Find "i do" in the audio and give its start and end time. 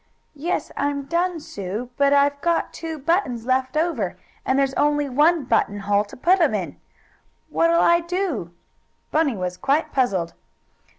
7.83-8.49